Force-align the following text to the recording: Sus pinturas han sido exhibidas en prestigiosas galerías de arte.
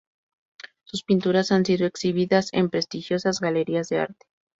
Sus 0.83 1.03
pinturas 1.03 1.51
han 1.51 1.63
sido 1.63 1.85
exhibidas 1.85 2.49
en 2.53 2.71
prestigiosas 2.71 3.39
galerías 3.39 3.87
de 3.89 3.99
arte. 3.99 4.25